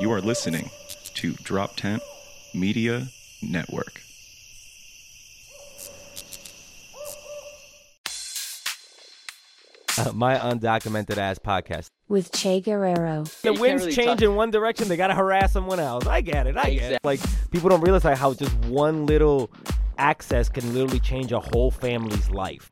[0.00, 0.70] You are listening
[1.14, 2.02] to Drop Tent
[2.54, 3.08] Media
[3.42, 4.00] Network.
[9.98, 11.90] Uh, my undocumented ass podcast.
[12.08, 13.24] with Che Guerrero.
[13.42, 16.06] The winds really change talk- in one direction, they gotta harass someone else.
[16.06, 16.56] I get it.
[16.56, 17.00] I get it.
[17.04, 19.50] Like people don't realize how just one little
[19.98, 22.70] access can literally change a whole family's life.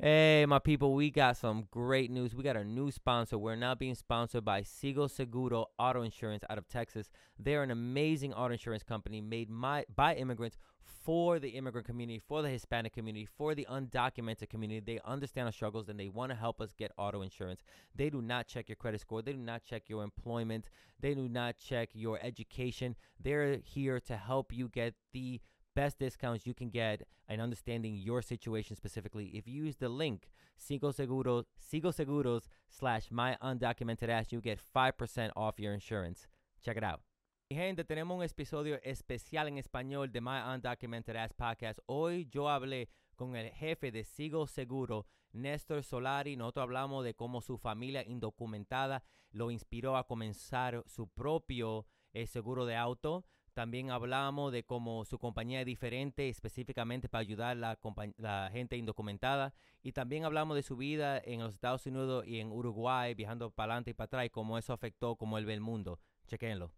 [0.00, 2.32] Hey, my people, we got some great news.
[2.32, 3.36] We got a new sponsor.
[3.36, 7.10] We're now being sponsored by Sigo Seguro Auto Insurance out of Texas.
[7.36, 10.56] They're an amazing auto insurance company made my, by immigrants
[11.04, 14.78] for the immigrant community, for the Hispanic community, for the undocumented community.
[14.78, 17.62] They understand our struggles and they want to help us get auto insurance.
[17.96, 19.20] They do not check your credit score.
[19.22, 20.66] They do not check your employment.
[21.00, 22.94] They do not check your education.
[23.18, 25.40] They're here to help you get the
[25.78, 29.26] best discounts you can get and understanding your situation specifically.
[29.32, 30.28] If you use the link
[30.58, 36.26] Sigo Seguros, Sigo Seguros slash my undocumented ass, you get 5% off your insurance.
[36.64, 37.00] Check it out.
[37.48, 41.78] Gente, tenemos un episodio especial en español de My Undocumented Ass Podcast.
[41.86, 46.36] Hoy yo hablé con el jefe de Sigo Seguro, Néstor Solari.
[46.36, 52.66] Nosotros hablamos de cómo su familia indocumentada lo inspiró a comenzar su propio eh, seguro
[52.66, 53.24] de auto.
[53.58, 57.76] También hablamos de cómo su compañía es diferente específicamente para ayudar a
[58.16, 59.52] la, gente indocumentada.
[59.82, 63.72] Y también hablamos de su vida en los Estados Unidos y en Uruguay, viajando para
[63.72, 65.98] adelante y para atrás, y cómo eso afectó cómo él ve el mundo.
[66.28, 66.70] Chequenlo.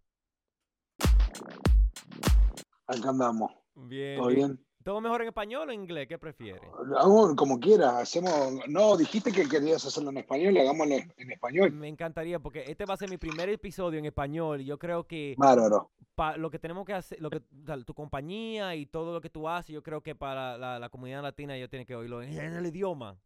[2.87, 3.53] Acá andamos.
[3.75, 4.17] Bien.
[4.17, 4.67] ¿Todo bien?
[4.83, 6.07] ¿Todo mejor en español o en inglés?
[6.09, 6.61] ¿Qué prefiere?
[6.97, 7.95] Hagamos como quieras.
[7.95, 8.33] Hacemos.
[8.69, 11.73] No, dijiste que querías hacerlo en español, hagámoslo en español.
[11.73, 15.05] Me encantaría porque este va a ser mi primer episodio en español y yo creo
[15.07, 15.91] que Bárbaro.
[16.15, 17.41] pa- lo que tenemos que hacer, lo que
[17.85, 21.23] tu compañía y todo lo que tú haces, yo creo que para la, la comunidad
[21.23, 23.19] latina yo tiene que oírlo en, en el idioma.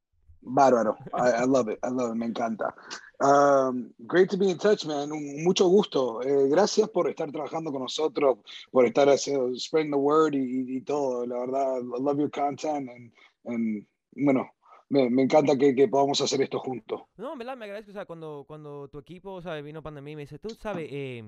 [0.47, 0.97] Bárbaro.
[1.15, 1.79] I, I love it.
[1.83, 2.17] I love it.
[2.17, 2.75] Me encanta.
[3.21, 5.09] Um, great to be in touch, man.
[5.43, 6.21] Mucho gusto.
[6.23, 8.39] Eh, gracias por estar trabajando con nosotros,
[8.71, 11.25] por estar haciendo, spreading the word y, y- todo.
[11.27, 12.91] La verdad, I love your content.
[12.91, 13.13] And,
[13.45, 14.51] and, bueno,
[14.91, 17.01] me, me encanta que, que podamos hacer esto juntos.
[17.17, 19.65] No, en verdad me agradezco, o sea, cuando, cuando tu equipo, ¿sabes?
[19.65, 21.25] Vino mí y me dice, tú sabes, eh,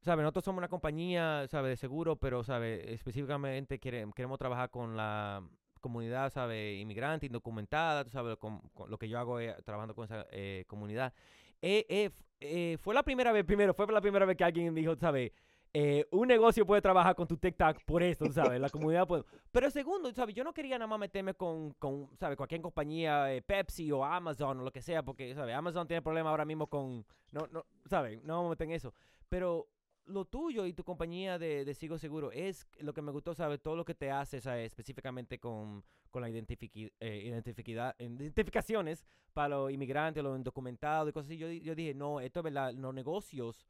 [0.00, 0.22] ¿sabes?
[0.22, 1.70] Nosotros somos una compañía, ¿sabes?
[1.70, 2.82] De seguro, pero, ¿sabes?
[2.88, 5.42] Específicamente quere- queremos trabajar con la
[5.84, 6.80] comunidad, ¿sabes?
[6.80, 10.64] Inmigrante, indocumentada, tú sabes, con, con lo que yo hago es trabajando con esa eh,
[10.66, 11.12] comunidad.
[11.60, 14.96] Eh, eh, eh, fue la primera vez, primero, fue la primera vez que alguien dijo,
[14.96, 15.30] ¿sabes?
[15.76, 18.60] Eh, un negocio puede trabajar con tu TikTok por esto, ¿sabes?
[18.60, 19.24] La comunidad puede.
[19.50, 20.34] Pero segundo, ¿sabes?
[20.34, 22.36] Yo no quería nada más meterme con, con ¿sabes?
[22.36, 25.54] Cualquier compañía, eh, Pepsi o Amazon o lo que sea, porque, ¿sabes?
[25.54, 28.22] Amazon tiene problemas ahora mismo con, no, no, ¿sabes?
[28.22, 28.94] No vamos a meter en eso.
[29.28, 29.66] Pero
[30.06, 33.60] lo tuyo y tu compañía de, de Sigo Seguro es lo que me gustó, ¿sabes?
[33.62, 34.66] Todo lo que te hace, ¿sabes?
[34.66, 41.30] Específicamente con, con la identifiqui- eh, identificidad- identificaciones para los inmigrantes, los indocumentados y cosas
[41.30, 41.38] así.
[41.38, 43.66] Yo, yo dije, no, esto es verdad, los negocios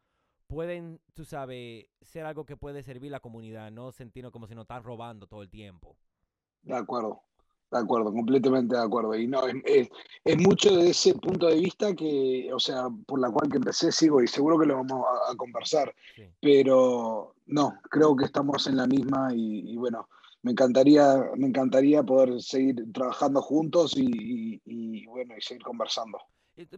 [0.47, 4.55] pueden, tú sabes, ser algo que puede servir a la comunidad, no sentirnos como si
[4.55, 5.97] nos están robando todo el tiempo.
[6.63, 7.23] De acuerdo,
[7.71, 9.15] de acuerdo, completamente de acuerdo.
[9.17, 9.89] Y no, es, es-
[10.25, 13.91] es mucho de ese punto de vista que, o sea, por la cual que empecé,
[13.93, 16.23] sigo y seguro que lo vamos a, a conversar, Sí.
[16.41, 20.09] pero no, creo que estamos en la misma y, y bueno,
[20.43, 26.19] me encantaría, me encantaría poder seguir trabajando juntos y, y- y, bueno, y seguir conversando.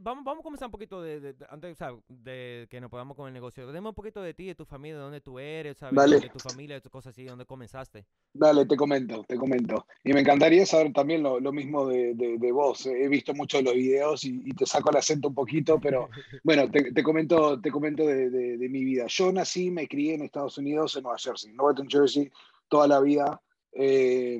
[0.00, 2.00] Vamos, vamos a comenzar un poquito de, de- de- antes ¿sabes?
[2.08, 3.70] de que nos podamos con el negocio.
[3.70, 5.94] Deme un poquito de ti, de tu familia, de dónde tú eres, ¿sabes?
[5.94, 6.20] Dale.
[6.20, 8.06] De tu familia, de tus cosas así, de dónde comenzaste.
[8.32, 9.86] Dale, te comento, te comento.
[10.02, 12.86] Y me encantaría saber también lo, lo mismo de, de- vos.
[12.86, 16.08] He visto muchos de los videos y, y te saco el acento un poquito, pero
[16.44, 19.04] bueno, te, te comento, te comento de, de- de mi vida.
[19.08, 22.30] Yo nací, me crié en Estados Unidos, en Nueva Jersey, Northern Jersey,
[22.68, 23.42] toda la vida,
[23.78, 24.38] eh,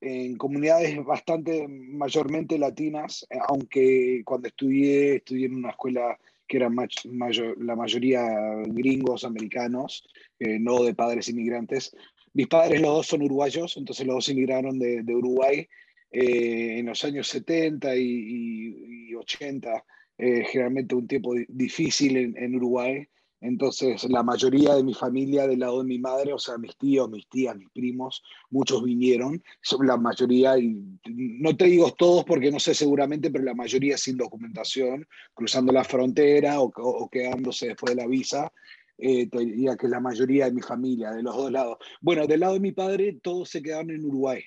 [0.00, 6.68] en comunidades bastante mayormente latinas, eh, aunque cuando estudié, estudié en una escuela que era
[6.70, 8.22] mach- mayor- la mayoría
[8.66, 10.08] gringos, americanos,
[10.40, 11.94] eh, no de padres inmigrantes.
[12.32, 15.68] Mis padres los dos son uruguayos, entonces los dos emigraron de, de Uruguay
[16.10, 19.84] eh, en los años 70 y, y- y 80,
[20.16, 23.06] eh, generalmente un tiempo di- difícil en, en Uruguay.
[23.40, 27.08] Entonces la mayoría de mi familia del lado de mi madre, o sea, mis tíos,
[27.08, 29.42] mis tías, mis primos, muchos vinieron,
[29.80, 34.16] la mayoría, y no te digo todos porque no sé seguramente, pero la mayoría sin
[34.16, 38.52] documentación, cruzando la frontera o, o quedándose después de la visa
[38.98, 41.78] eh, diría que la mayoría de mi familia, de los dos lados.
[42.00, 44.42] Bueno, del lado de mi padre, todos se quedaron en Uruguay.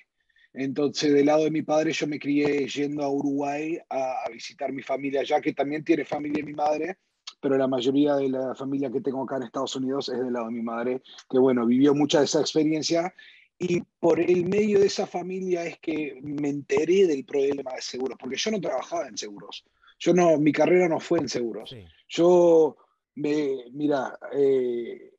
[0.52, 4.82] Entonces, del lado de mi padre, yo me crié yendo a Uruguay a, visitar mi
[4.82, 6.98] familia allá, que también tiene familia mi madre,
[7.42, 10.46] pero la mayoría de la familia que tengo acá en Estados Unidos es del lado
[10.46, 13.12] de mi madre, que bueno, vivió mucha de esa experiencia.
[13.58, 18.16] Y por el medio de esa familia es que me enteré del problema de seguros,
[18.18, 19.64] porque yo no trabajaba en seguros.
[19.98, 21.70] Yo no, mi carrera no fue en seguros.
[21.70, 21.84] Sí.
[22.08, 22.76] Yo
[23.14, 25.12] Me, mira, eh,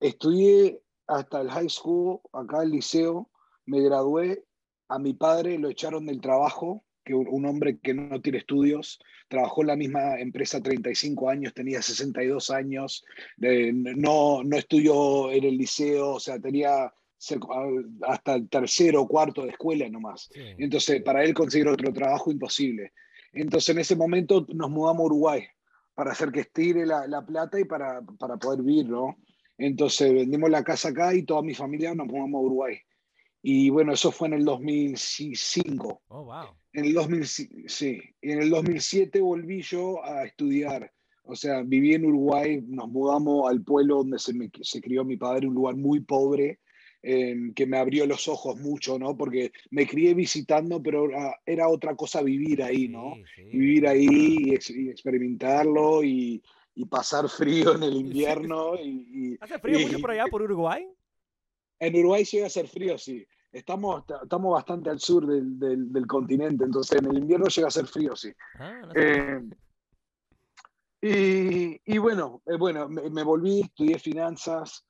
[0.00, 3.30] estudié hasta el high school, acá el liceo,
[3.66, 4.44] me gradué,
[4.88, 9.62] a mi padre lo echaron del trabajo, que un, hombre que no tiene estudios, trabajó
[9.62, 13.04] en la misma empresa 35 años, tenía 62 años,
[13.38, 16.92] no, no estudió en el liceo, o sea, tenía
[18.06, 20.30] hasta el tercero o cuarto de escuela nomás.
[20.34, 22.92] Entonces, para él conseguir otro trabajo, imposible.
[23.32, 25.42] Entonces, en ese momento nos mudamos a Uruguay
[25.94, 29.18] para hacer que estire la, la plata y para, para poder vivir, ¿no?
[29.58, 32.78] Entonces, vendimos la casa acá y toda mi familia nos mudamos a Uruguay.
[33.42, 36.02] Y bueno, eso fue en el 2005.
[36.08, 36.56] Oh, wow.
[36.72, 40.92] En el 2000, sí, en el 2007 volví yo a estudiar.
[41.24, 45.16] O sea, viví en Uruguay, nos mudamos al pueblo donde se, me, se crió mi
[45.16, 46.60] padre, un lugar muy pobre,
[47.02, 49.16] que me abrió los ojos mucho, ¿no?
[49.16, 51.08] Porque me crié visitando, pero
[51.46, 53.14] era, otra cosa vivir ahí, ¿no?
[53.52, 54.54] Vivir ahí y,
[54.90, 56.42] experimentarlo y,
[56.90, 58.74] pasar frío en el invierno.
[58.76, 60.86] Y, ¿Hace frío mucho por allá, por Uruguay?
[61.80, 63.26] En Uruguay llega a ser frío, sí.
[63.50, 65.58] Estamos, estamos bastante al sur del,
[65.90, 68.30] del, continente, entonces en el invierno llega a ser frío, sí.
[68.58, 69.40] Ah, eh,
[71.02, 74.84] y, y, bueno, eh, bueno me, me, volví, estudié finanzas,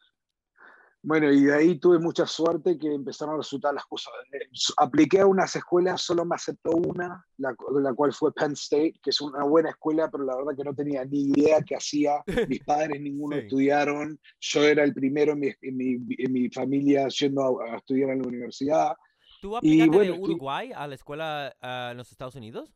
[1.03, 4.13] bueno, y de ahí tuve mucha suerte que empezaron a resultar las cosas.
[4.33, 9.01] Eh, apliqué a unas escuelas, solo me aceptó una, la, la, cual fue Penn State,
[9.03, 12.23] que es una buena escuela, pero la verdad que no tenía ni idea qué hacía.
[12.49, 14.21] Mis padres ninguno estudiaron.
[14.41, 18.93] Yo era el primero en mi, en mi, familia yendo a, estudiar en la universidad.
[19.41, 22.75] ¿Tú aplicaste de Uruguay a la escuela en los Estados Unidos?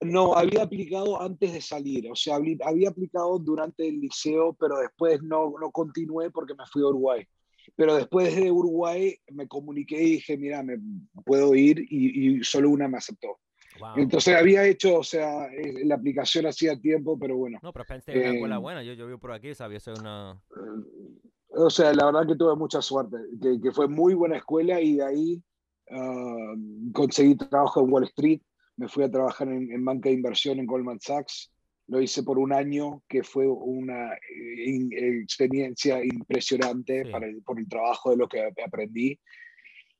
[0.00, 5.22] No, había aplicado antes de salir, o sea, había aplicado durante el liceo, pero después
[5.22, 7.24] no, no continué porque me fui a Uruguay.
[7.76, 10.78] Pero después de Uruguay me comuniqué y dije, mira, me
[11.24, 13.38] puedo ir y, solo una me aceptó.
[13.96, 17.58] Entonces había hecho, o sea, eh, la aplicación hacía tiempo, pero bueno.
[17.62, 20.40] No, pero pensé una escuela eh, buena, yo, yo vivo por aquí, sabía ser una...
[21.54, 24.96] O sea, la verdad que tuve mucha suerte, que, que fue muy buena escuela y
[24.96, 25.42] de ahí
[25.90, 26.54] ah,
[26.92, 28.40] conseguí trabajo en Wall Street,
[28.76, 31.51] me fui a trabajar en, en banca de inversión en Goldman Sachs
[31.92, 38.10] lo hice por un año, que fue una eh, experiencia impresionante para por el trabajo
[38.10, 39.20] de lo que aprendí.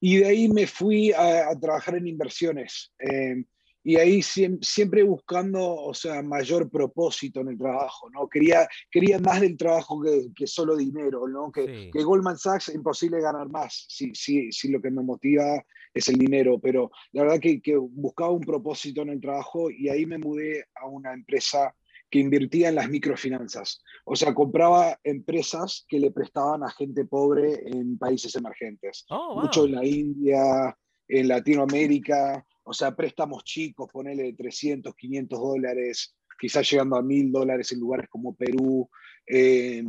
[0.01, 2.93] Y de ahí me fui a, trabajar en inversiones.
[2.99, 3.45] Eh,
[3.85, 8.29] y ahí siempre, buscando, o sea, mayor propósito en el trabajo, ¿no?
[8.29, 11.51] Quería, quería más del trabajo que, que solo dinero, ¿no?
[11.53, 15.63] Que, que, Goldman Sachs es imposible ganar más si, si, si lo que me motiva
[15.93, 19.89] es el dinero, pero la verdad que, que, buscaba un propósito en el trabajo y
[19.89, 21.75] ahí me mudé a una empresa
[22.13, 23.83] que invertía en las microfinanzas.
[24.05, 29.07] O sea, compraba empresas que le prestaban a gente pobre en países emergentes.
[29.09, 30.77] Oh, Mucho en la India,
[31.09, 37.73] en Latinoamérica, o sea, préstamos chicos, ponele 300, 500 dólares, quizás llegando a 1000 dólares
[37.73, 38.91] en lugares como Perú.
[39.27, 39.83] Eh,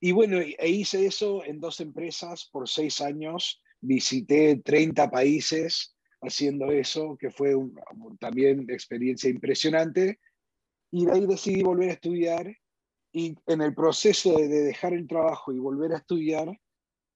[0.00, 3.62] y bueno, e hice eso en dos empresas por seis años.
[3.80, 7.54] Visité 30 países haciendo eso, que fue
[8.18, 10.18] también experiencia impresionante.
[10.90, 12.54] Y de ahí decidí volver a estudiar.
[13.12, 16.48] Y en el proceso de, dejar el trabajo y volver a estudiar,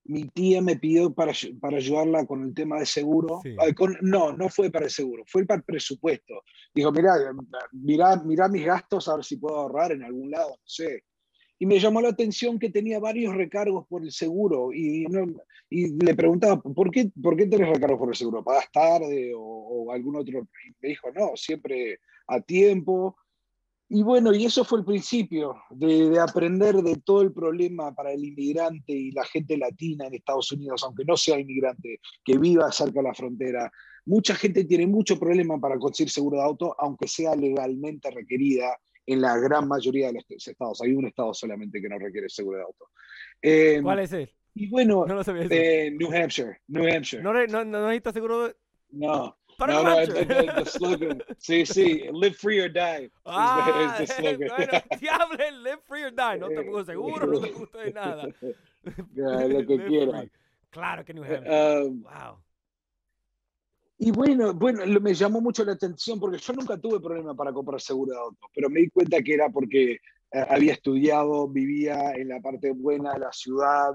[0.04, 3.40] mi tía me pidió para, para ayudarla con el tema de seguro.
[4.00, 6.42] no, no fue para el seguro, fue para el presupuesto.
[6.74, 7.14] Dijo, mira,
[7.72, 11.04] mira, mira mis gastos, a ver si puedo ahorrar en algún lado, no sé.
[11.58, 15.06] Y me llamó la atención que tenía varios recargos por el seguro y,
[15.70, 18.42] y le preguntaba, ¿por qué, ¿por qué tenés recargos por el seguro?
[18.42, 20.40] ¿Pagas tarde o, o algún otro?
[20.40, 23.16] Y me dijo, no, siempre a tiempo.
[23.94, 28.24] Y bueno, y eso fue el principio de, aprender de todo el problema para el
[28.24, 33.00] inmigrante y la gente latina en Estados Unidos, aunque no sea inmigrante, que viva cerca
[33.00, 33.70] de la frontera.
[34.06, 39.20] Mucha gente tiene mucho problema para conseguir seguro de auto, aunque sea legalmente requerida en
[39.20, 40.80] la gran mayoría de los estados.
[40.80, 42.86] Hay un estado solamente que no requiere seguro de auto.
[43.42, 44.16] Em, ¿Cuál es?
[44.54, 45.04] Y bueno,
[45.50, 46.62] eh, New Hampshire.
[46.68, 47.22] New Hampshire.
[47.22, 48.56] ¿No, no, no necesitas seguro de...
[48.92, 51.22] No, no, no, el, slogan.
[51.38, 53.10] Sí, sí, live free or die.
[53.24, 54.48] Ah, es, slogan.
[54.48, 56.38] Bueno, live free or die.
[56.38, 58.28] No te pongo seguro, no te gusta de nada.
[59.48, 60.24] lo que quiera.
[60.70, 61.86] Claro que New Hampshire.
[61.86, 62.38] Um, wow.
[63.98, 67.80] Y bueno, bueno, me llamó mucho la atención porque yo nunca tuve problema para comprar
[67.80, 72.28] seguro de auto, pero me di cuenta que era porque eh, había estudiado, vivía en
[72.28, 73.94] la parte buena de la ciudad,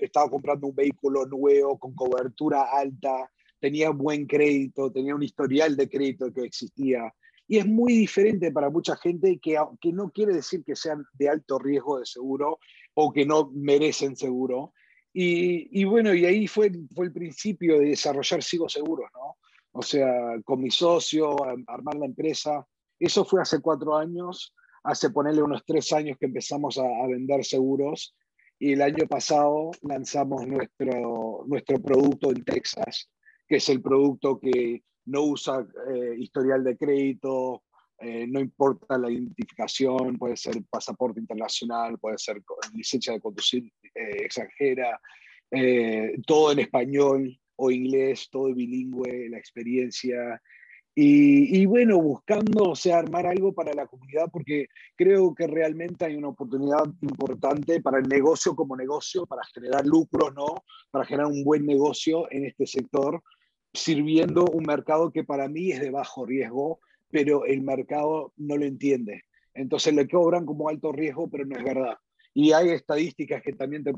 [0.00, 5.88] estaba comprando un vehículo nuevo con cobertura alta, tenía buen crédito, tenía un historial de
[5.88, 7.12] crédito que existía.
[7.48, 11.28] Y es muy diferente para mucha gente que, que no quiere decir que sean de
[11.28, 12.58] alto riesgo de seguro
[12.94, 14.72] o que no merecen seguro.
[15.12, 19.36] Y, y bueno, y ahí fue, fue el principio de desarrollar Sigo Seguros, ¿no?
[19.72, 21.36] O sea, con mi socio,
[21.66, 22.66] armar la empresa.
[22.98, 24.54] Eso fue hace cuatro años.
[24.82, 28.14] hace ponerle unos tres años que empezamos a, vender seguros
[28.58, 33.10] y el año pasado lanzamos nuestro, nuestro producto en Texas,
[33.46, 37.62] que es el producto que no usa eh, historial de crédito,
[37.98, 42.42] eh, no importa la identificación, puede ser pasaporte internacional, puede ser
[42.74, 45.00] licencia de conducir eh, extranjera,
[46.26, 50.42] todo en español o inglés, todo bilingüe, la experiencia.
[50.98, 56.16] Y, bueno, buscando, o sea, armar algo para la comunidad, porque creo que realmente hay
[56.16, 60.64] una oportunidad importante para el negocio como negocio, para generar lucros, ¿no?
[60.90, 63.22] Para generar un buen negocio en este sector,
[63.76, 66.80] sirviendo un mercado que para mí es de bajo riesgo,
[67.10, 69.24] pero el mercado no lo entiende.
[69.54, 71.96] Entonces le cobran como alto riesgo, pero no es verdad.
[72.38, 73.94] Y hay estadísticas que también te,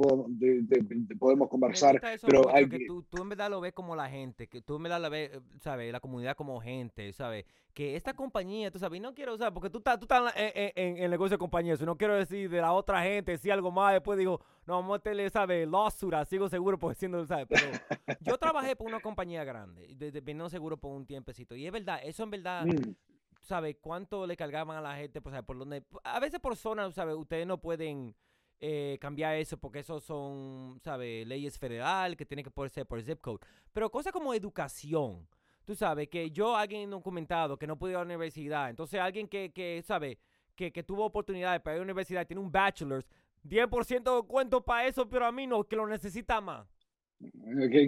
[1.17, 2.87] podemos conversar, pero hay que...
[2.87, 5.33] Tú, tú, en verdad lo ves como la gente, que tú en verdad la ves,
[5.61, 5.91] ¿sabes?
[5.91, 7.47] La comunidad como gente, ¿sabes?
[7.75, 9.53] Que esta compañía, tú sabes, no quiero, ¿sabes?
[9.53, 12.61] Porque tú estás, tú estás en, el negocio de compañía, eso no quiero decir de
[12.61, 15.67] la otra gente, si algo más, después digo, no, vamos a meterle, ¿sabes?
[15.67, 17.49] Lawsuit, sigo seguro, pues siendo, ¿sabes?
[17.49, 17.67] Pero
[18.21, 21.99] yo trabajé por una compañía grande, de, de, seguro por un tiempecito, y es verdad,
[22.05, 22.67] eso en verdad...
[22.67, 22.95] Mm.
[23.41, 25.23] ¿Sabe cuánto le cargaban a la gente?
[25.23, 27.15] Pues, por donde, a veces por zona, ¿sabe?
[27.15, 28.15] Ustedes no pueden
[28.61, 31.27] eh, cambiar eso porque eso son, ¿sabes?
[31.27, 33.41] Leyes federal que tiene que poder ser por zip code.
[33.73, 35.27] Pero cosas como educación.
[35.65, 39.29] Tú sabes que yo, alguien documentado que no pudo ir a la universidad, entonces alguien
[39.29, 40.19] que, que sabe,
[40.57, 43.07] que, que tuvo oportunidad para ir a la universidad, tiene un bachelor's,
[43.45, 46.67] 10% de cuento para eso, pero a mí no, que lo necesita más.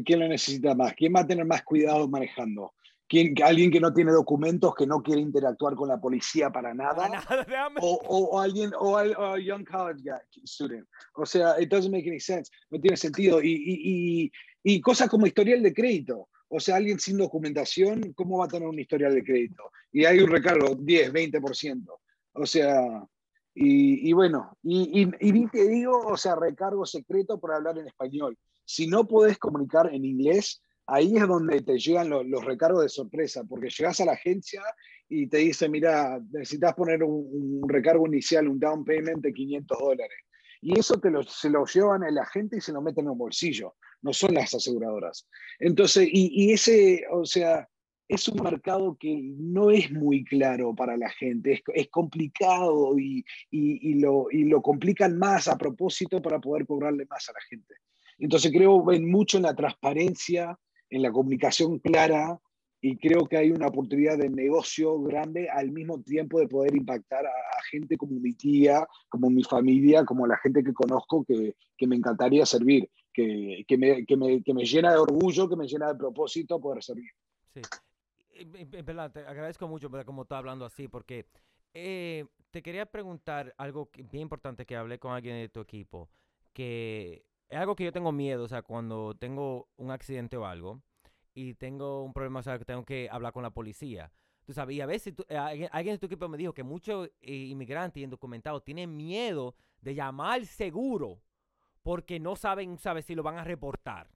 [0.04, 0.92] ¿Quién lo necesita más?
[0.94, 2.72] ¿Quién va a tener más cuidado manejando?
[3.44, 7.10] Alguien que no tiene documentos, que no quiere interactuar con la policía para nada,
[7.80, 10.10] o, o, alguien, o a young college
[10.44, 10.86] student.
[11.14, 13.42] O sea, it doesn't make any sense, no tiene sentido.
[13.42, 16.28] Y, y, y, cosas como historial de crédito.
[16.48, 19.70] O sea, alguien sin documentación, ¿cómo va a tener un historial de crédito?
[19.92, 21.84] Y hay un recargo, 10, 20%.
[22.32, 23.04] O sea,
[23.54, 28.38] y, bueno, y, y, te digo, o sea, recargo secreto por hablar en español.
[28.64, 33.44] Si no podés comunicar en inglés, ahí es donde te llegan los, recargos de sorpresa,
[33.44, 34.62] porque llegas a la agencia
[35.08, 40.18] y te dice, mira, necesitas poner un, recargo inicial, un down payment de 500 dólares.
[40.60, 43.18] Y eso te lo, se lo llevan el agente y se lo meten en el
[43.18, 45.26] bolsillo, no son las aseguradoras.
[45.58, 47.66] Entonces, y, ese, o sea,
[48.08, 53.94] es un mercado que no es muy claro para la gente, es, complicado y, y,
[53.94, 57.74] lo, y lo complican más a propósito para poder cobrarle más a la gente.
[58.18, 60.58] Entonces creo ven mucho en la transparencia,
[60.90, 62.38] en la comunicación clara
[62.82, 67.26] y creo que hay una oportunidad de negocio grande al mismo tiempo de poder impactar
[67.26, 67.32] a,
[67.70, 71.94] gente como mi tía, como mi familia, como la gente que conozco que, que me
[71.94, 75.88] encantaría servir, que, que, me, que, me, que, me, llena de orgullo, que me llena
[75.88, 77.10] de propósito poder servir.
[77.52, 77.60] Sí,
[78.32, 81.26] en verdad, te agradezco mucho como estás hablando así, porque
[81.74, 86.08] eh, te quería preguntar algo bien importante que hablé con alguien de tu equipo,
[86.52, 90.80] que es algo que yo tengo miedo, o sea, cuando tengo un accidente o algo
[91.34, 94.12] y tengo un problema, o sea, que tengo que hablar con la policía.
[94.44, 97.34] Tú sabes, y a veces eh, alguien, de tu equipo me dijo que muchos eh,
[97.34, 101.20] inmigrantes y indocumentados tienen miedo de llamar seguro
[101.82, 104.08] porque no saben, sabes, si lo van a reportar.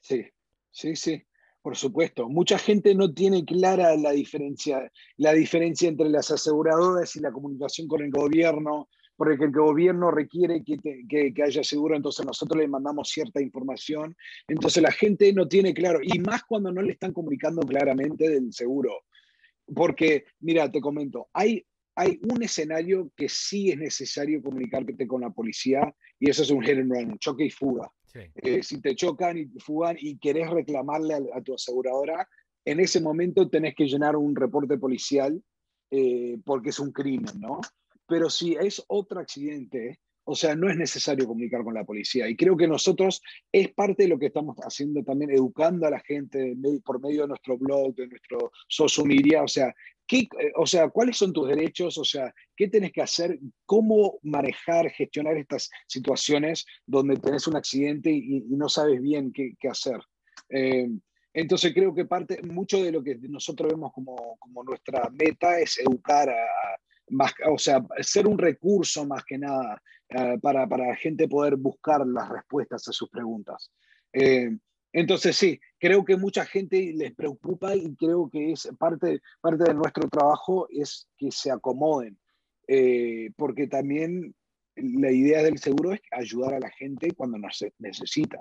[0.00, 0.26] Sí,
[0.70, 1.24] sí, sí,
[1.62, 2.28] por supuesto.
[2.28, 7.86] Mucha gente no tiene clara la diferencia, la diferencia entre las aseguradoras y la comunicación
[7.86, 13.08] con el gobierno porque el gobierno requiere que, que, haya seguro, entonces nosotros le mandamos
[13.08, 14.14] cierta información.
[14.46, 18.52] Entonces la gente no tiene claro, y más cuando no le están comunicando claramente del
[18.52, 19.04] seguro.
[19.74, 25.30] Porque, mira, te comento, hay, hay un escenario que sí es necesario comunicarte con la
[25.30, 27.90] policía, y eso es un hit and run, choque y fuga.
[28.36, 32.28] Eh, si te chocan y fugan y querés reclamarle a, tu aseguradora,
[32.64, 35.42] en ese momento tenés que llenar un reporte policial
[35.90, 37.60] eh, porque es un crimen, ¿no?
[38.06, 42.28] Pero si es otro accidente, o sea, no es necesario comunicar con la policía.
[42.28, 43.22] Y creo que nosotros
[43.52, 47.28] es parte de lo que estamos haciendo también, educando a la gente por medio de
[47.28, 49.44] nuestro blog, de nuestro social media.
[49.44, 49.72] O sea,
[50.04, 51.96] ¿qué, o sea, ¿cuáles son tus derechos?
[51.96, 53.38] O sea, ¿qué tenés que hacer?
[53.66, 60.00] ¿Cómo manejar, gestionar estas situaciones donde tenés un accidente y, no sabes bien qué, hacer?
[60.48, 60.88] Eh,
[61.34, 65.78] entonces creo que parte, mucho de lo que nosotros vemos como, como nuestra meta es
[65.78, 66.46] educar a,
[67.08, 71.56] más, o sea, ser un recurso más que nada eh, para, para, la gente poder
[71.56, 73.70] buscar las respuestas a sus preguntas.
[74.12, 74.56] Eh,
[74.92, 79.74] entonces, sí, creo que mucha gente les preocupa y creo que es parte, parte de
[79.74, 82.18] nuestro trabajo es que se acomoden,
[82.66, 84.34] eh, porque también
[84.74, 88.38] la idea del seguro es ayudar a la gente cuando nos necesita.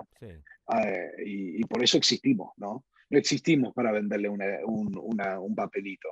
[1.25, 2.85] y, y, por eso existimos, ¿no?
[3.09, 6.09] No existimos para venderle un, papelito.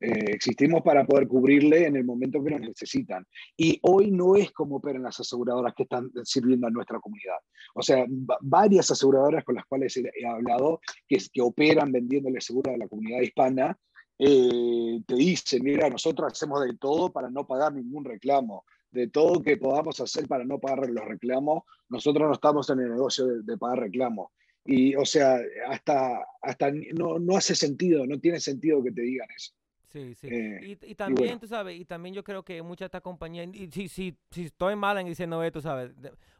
[0.00, 3.26] Eh, existimos para poder cubrirle en el momento que lo necesitan.
[3.56, 7.36] Y hoy no es como operan las aseguradoras que están sirviendo a nuestra comunidad.
[7.74, 8.04] O sea,
[8.40, 13.20] varias aseguradoras con las cuales he, hablado que, que operan vendiéndole seguro a la comunidad
[13.20, 13.78] hispana,
[14.18, 19.42] eh, te dicen, mira, nosotros hacemos de todo para no pagar ningún reclamo de todo
[19.42, 23.56] que podamos hacer para no pagar los reclamos, nosotros no estamos en el negocio de,
[23.56, 24.30] pagar reclamos.
[24.72, 29.28] Y, o sea, hasta, hasta no, no, hace sentido, no tiene sentido que te digan
[29.34, 29.52] eso.
[29.88, 30.28] Sí, sí.
[30.30, 33.68] Eh, y, también, tú sabes, y también yo creo que muchas de estas compañías, y
[33.72, 35.90] si, si, si estoy mal en diciendo esto, sabes,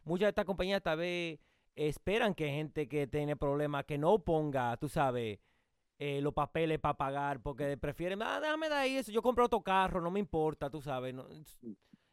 [0.05, 1.41] muchas de estas compañías tal vez
[1.75, 5.41] esperan que gente que tiene problemas que no ponga, tú sabes,
[5.99, 9.61] eh, los papeles para pagar, porque prefieren, ah, déjame de ahí eso, yo compro otro
[9.61, 11.13] carro, no me importa, tú sabes.
[11.13, 11.27] No,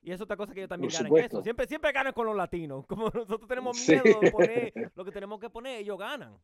[0.07, 1.43] y es otra cosa que yo también gano en eso.
[1.43, 2.85] Siempre, siempre ganan con los latinos.
[2.85, 6.37] Como nosotros tenemos miedo de poner lo que tenemos que poner, ellos ganan.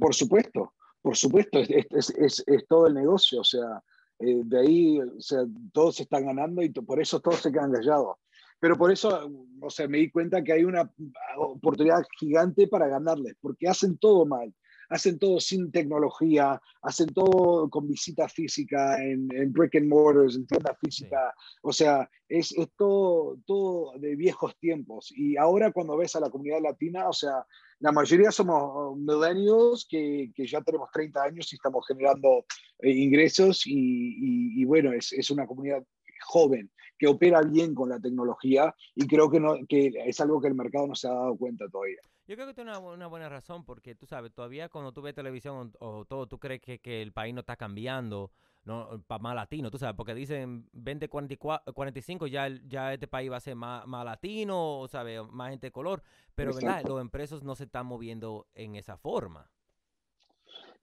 [0.00, 3.42] Por supuesto, por supuesto, es, es, es todo el negocio.
[3.42, 3.80] O sea,
[4.18, 7.70] eh, de ahí, o sea, todos se están ganando y por eso todos se quedan
[7.70, 8.16] callados.
[8.58, 9.30] Pero por eso,
[9.60, 10.90] o sea, me di cuenta que hay una
[11.36, 14.52] oportunidad gigante para ganarles, porque hacen todo mal
[14.88, 20.76] hacen todo sin tecnología, hacen todo con visita física, en, brick and mortars, en tienda
[20.80, 21.34] física.
[21.62, 25.12] O sea, es, todo, todo de viejos tiempos.
[25.16, 27.44] Y ahora cuando ves a la comunidad latina, o sea,
[27.80, 32.46] la mayoría somos millennials que, que ya tenemos 30 años y estamos generando
[32.80, 35.84] eh, ingresos y, y, bueno, es, es una comunidad
[36.24, 40.48] joven que opera bien con la tecnología y creo que, no, que es algo que
[40.48, 42.00] el mercado no se ha dado cuenta todavía.
[42.26, 45.72] Yo creo que tiene una, buena razón porque tú sabes, todavía cuando tú ves televisión
[45.78, 48.32] o, todo, tú crees que, que, el país no está cambiando
[48.64, 53.40] no para más latino, tú sabes, porque dicen 2045 ya, ya este país va a
[53.40, 55.20] ser más, más latino, ¿sabes?
[55.30, 56.02] más gente de color,
[56.34, 56.82] pero ¿verdad?
[56.84, 59.48] los empresas no se están moviendo en esa forma.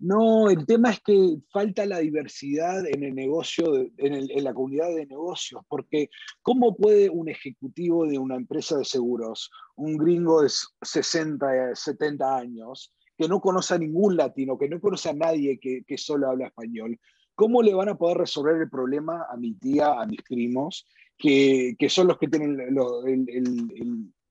[0.03, 5.05] No, el tema es que falta la diversidad en el negocio, en, la comunidad de
[5.05, 6.09] negocios, porque
[6.41, 10.49] ¿cómo puede un ejecutivo de una empresa de seguros, un gringo de
[10.81, 15.97] 60, 70 años, que no conoce a ningún latino, que no conoce a nadie que,
[15.97, 16.99] solo habla español,
[17.33, 20.85] ¿cómo le van a poder resolver el problema a mi tía, a mis primos,
[21.17, 22.77] que, son los que tienen el,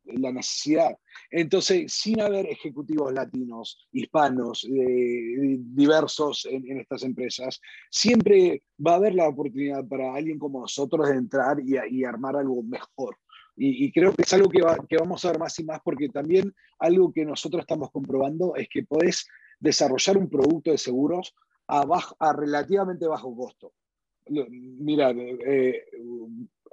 [0.04, 0.96] la necesidad.
[1.30, 7.60] Entonces, sin haber ejecutivos latinos, hispanos, eh, diversos en, estas empresas,
[7.90, 12.62] siempre va a haber la oportunidad para alguien como nosotros de entrar y, armar algo
[12.62, 13.16] mejor.
[13.54, 16.54] Y, creo que es algo que, que, vamos a ver más y más porque también
[16.78, 19.26] algo que nosotros estamos comprobando es que podés
[19.60, 21.34] desarrollar un producto de seguros
[21.68, 21.84] a,
[22.18, 23.72] a relativamente bajo costo.
[24.28, 25.84] Mira, eh,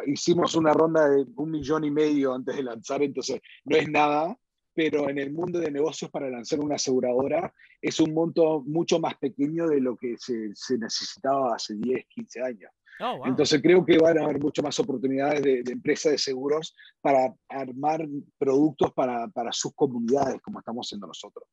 [0.06, 4.38] hicimos una ronda de un millón y medio antes de lanzar, entonces no es nada,
[4.74, 9.18] pero en el mundo de negocios para lanzar una aseguradora es un monto mucho más
[9.18, 12.72] pequeño de lo que se, necesitaba hace 10, 15 años.
[13.02, 17.34] Oh, entonces creo que van a haber mucho más oportunidades de, empresas de seguros para
[17.48, 18.06] armar
[18.38, 21.46] productos para, para sus comunidades, como estamos haciendo nosotros.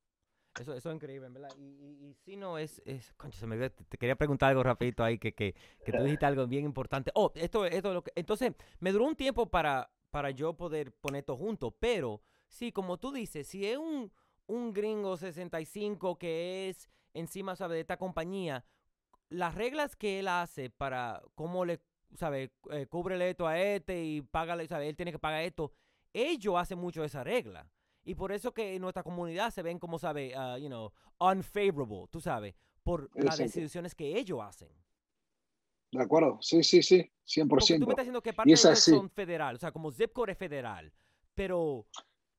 [0.60, 1.50] Eso, eso es increíble, ¿verdad?
[1.58, 3.46] Y, y, si no es, es concha,
[3.88, 7.10] te, quería preguntar algo rapidito ahí, que, que, que tú dijiste algo bien importante.
[7.14, 11.20] Oh, esto, esto lo que, entonces, me duró un tiempo para, para yo poder poner
[11.20, 14.10] esto junto, pero sí, como tú dices, si es un,
[14.46, 17.74] un gringo 65 que es encima, ¿sabe?
[17.74, 18.64] De esta compañía,
[19.28, 21.80] las reglas que él hace para cómo le,
[22.14, 22.52] ¿sabe?
[22.70, 24.88] Eh, cúbrele esto a este y págale, ¿sabe?
[24.88, 25.72] Él tiene que pagar esto.
[26.12, 27.68] Ellos hacen mucho esa regla.
[28.06, 32.06] Y por eso que en nuestra comunidad se ven como, sabe, uh, you know, unfavorable,
[32.08, 34.70] tú sabes, por las decisiones que ellos hacen.
[35.90, 37.48] De acuerdo, sí, sí, sí, 100%.
[37.48, 40.12] Porque tú me estás diciendo que parte de ellos son federal, o sea, como zip
[40.12, 40.92] code es federal,
[41.34, 41.88] pero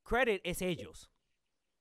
[0.03, 1.11] credit es ellos.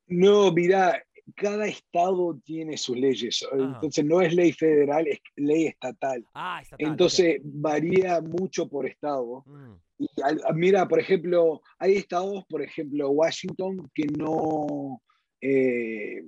[0.09, 1.01] No, mira,
[1.37, 3.47] cada estado tiene sus leyes.
[3.53, 6.25] Entonces no es ley federal, es ley estatal.
[6.35, 9.45] Ah, estatal Entonces varía mucho por estado.
[9.47, 9.75] Mm.
[9.99, 10.09] Y
[10.55, 15.03] mira, por ejemplo, hay estados, por ejemplo, Washington, que no,
[15.41, 16.23] eh,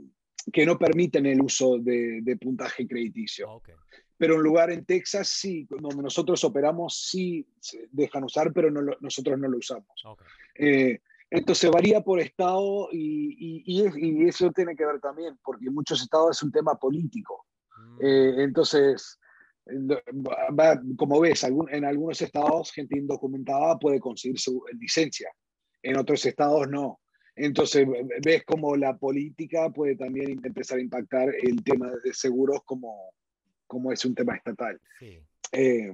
[0.53, 3.63] que no permiten el uso de, puntaje crediticio.
[4.17, 7.47] Pero en lugar en Texas, sí, donde nosotros operamos, sí
[7.93, 9.87] dejan usar, pero no nosotros no lo usamos.
[10.57, 11.01] Eh,
[11.31, 16.37] entonces varía por estado y, y, eso tiene que ver también, porque en muchos estados
[16.37, 17.47] es un tema político.
[17.77, 17.99] Mm.
[18.01, 19.19] Eh, entonces,
[20.97, 25.31] como ves, en algunos estados gente indocumentada puede conseguir su licencia,
[25.83, 27.01] en otros estados no.
[27.35, 27.87] Entonces
[28.25, 33.13] ves como la política puede también empezar a impactar el tema de seguros como,
[33.67, 34.81] como es un tema estatal.
[35.53, 35.93] Eh,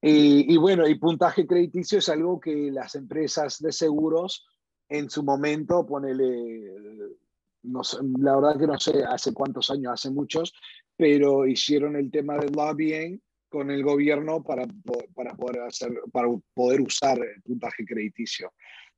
[0.00, 4.46] y, bueno, y puntaje crediticio es algo que las empresas de seguros
[4.88, 7.16] en su momento, ponele
[7.62, 7.82] no
[8.20, 10.52] la verdad que no sé hace cuántos años, hace muchos,
[10.96, 14.66] pero hicieron el tema del lobbying con el gobierno para,
[15.14, 18.52] para, poder, hacer, para poder usar el puntaje crediticio.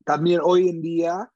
[0.05, 1.31] También hoy en día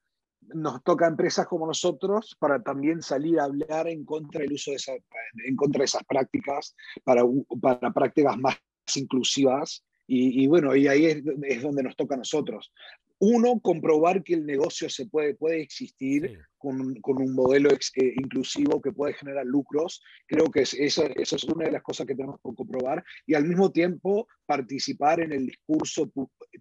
[0.53, 4.73] nos toca a empresas como nosotros para también salir a hablar en contra del uso
[4.73, 5.03] de
[5.47, 7.23] en contra de esas prácticas, para,
[7.61, 8.57] para prácticas más
[8.95, 9.85] inclusivas.
[10.07, 12.71] Y, bueno, y ahí es, donde nos toca a nosotros.
[13.19, 18.83] Uno, comprobar que el negocio se puede, puede existir con, con, un modelo eh, inclusivo
[18.83, 20.03] que puede generar lucros.
[20.27, 23.05] Creo que es, eso, eso, es una de las cosas que tenemos que comprobar.
[23.27, 26.11] Y al mismo tiempo participar en el discurso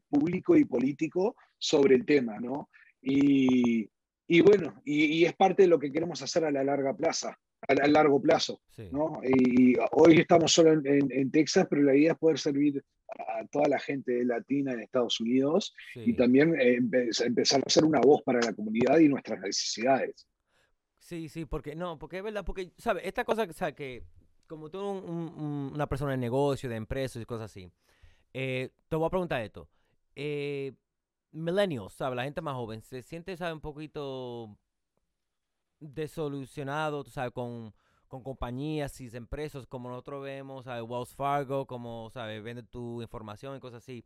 [0.10, 2.70] público y político sobre el tema, ¿no?
[3.02, 3.90] Y,
[4.28, 7.38] y bueno, y, es parte de lo que queremos hacer a la larga plaza,
[7.68, 8.62] a, largo plazo.
[8.92, 9.20] ¿no?
[9.24, 12.84] Y, hoy estamos solo en, en, Texas, pero la idea es poder servir
[13.18, 16.80] a toda la gente latina en Estados Unidos y también eh,
[17.26, 20.28] empezar a ser una voz para la comunidad y nuestras necesidades.
[21.00, 23.04] Sí, sí, porque no, porque es verdad, porque, ¿sabes?
[23.06, 23.76] Esta cosa ¿sabe?
[23.76, 24.04] que,
[24.48, 27.70] como tú, una persona de negocio, de empresas y cosas así,
[28.34, 29.70] eh, te voy a preguntar esto.
[30.16, 30.74] Eh,
[31.32, 32.16] millennials, ¿sabes?
[32.16, 33.54] La gente más joven se siente, ¿sabes?
[33.54, 34.58] Un poquito
[35.80, 37.32] desolucionado, ¿sabes?
[37.34, 37.74] Con,
[38.14, 40.84] con compañías y empresas como nosotros vemos, ¿sabes?
[40.88, 42.44] Wells Fargo, como, ¿sabes?
[42.44, 44.06] Vende tu información y cosas así.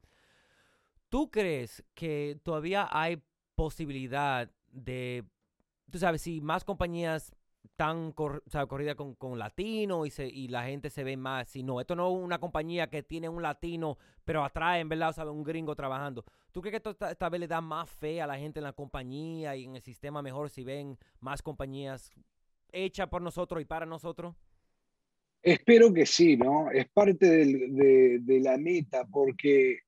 [1.10, 3.22] ¿Tú crees que todavía hay
[3.56, 5.26] posibilidad de,
[5.91, 7.36] tú sabes, si más compañías
[7.76, 11.50] tan corrida con, con latino y, se, y la gente se ve más.
[11.50, 15.13] Si no, esto no es una compañía que tiene un latino, pero atrae, en verdad,
[15.13, 15.32] ¿sabe?
[15.32, 16.24] un gringo trabajando.
[16.54, 18.72] ¿Tú crees que esto esta, vez le da más fe a la gente en la
[18.72, 22.10] compañía y en el sistema mejor si ven más compañías
[22.71, 24.36] hechas por nosotros y para nosotros?
[25.41, 26.69] Espero que sí, ¿no?
[26.71, 29.80] Es parte de, de la meta porque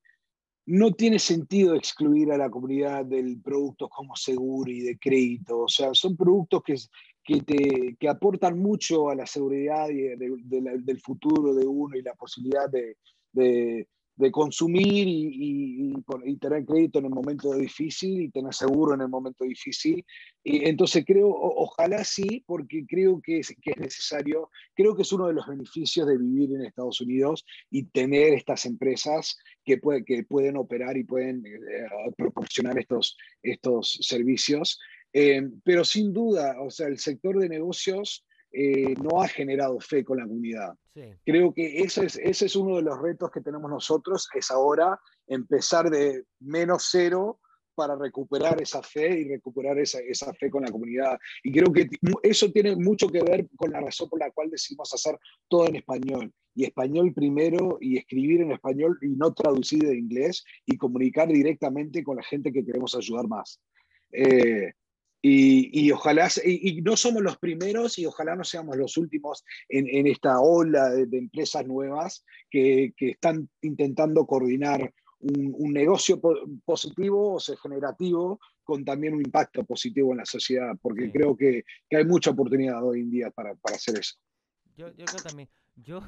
[0.70, 5.62] no tiene sentido excluir a la comunidad del productos como seguro y de crédito.
[5.62, 6.76] O sea, son productos que,
[7.24, 12.14] que, te, que aportan mucho a la seguridad y del futuro de uno y la
[12.14, 13.88] posibilidad de,
[14.20, 19.08] de, consumir y, y, tener crédito en el momento difícil y tener seguro en el
[19.08, 20.04] momento difícil.
[20.44, 25.12] Y entonces creo, ojalá sí, porque creo que es, que es necesario, creo que es
[25.12, 30.04] uno de los beneficios de vivir en Estados Unidos y tener estas empresas que, puede,
[30.04, 34.78] que pueden operar y pueden eh, proporcionar estos, estos servicios.
[35.12, 40.04] Eh, pero sin duda, o sea, el sector de negocios eh, no ha generado fe
[40.04, 40.74] con la comunidad.
[41.24, 45.00] Creo que ese es, ese es uno de los retos que tenemos nosotros, es ahora
[45.26, 47.40] empezar de menos cero
[47.74, 51.18] para recuperar esa fe y recuperar esa, esa, fe con la comunidad.
[51.42, 51.88] Y creo que
[52.22, 55.16] eso tiene mucho que ver con la razón por la cual decidimos hacer
[55.48, 56.30] todo en español.
[56.54, 62.04] Y español primero, y escribir en español y no traducir de inglés, y comunicar directamente
[62.04, 63.60] con la gente que queremos ayudar más.
[64.12, 64.72] Eh,
[65.22, 70.40] y, ojalá, y, no somos los primeros y ojalá no seamos los últimos en, esta
[70.40, 76.20] ola de, empresas nuevas que, están intentando coordinar un, negocio
[76.64, 81.64] positivo o sea, generativo con también un impacto positivo en la sociedad, porque creo que,
[81.90, 84.16] hay mucha oportunidad hoy en día para, hacer eso.
[84.76, 86.00] Yo, yo creo también, yo,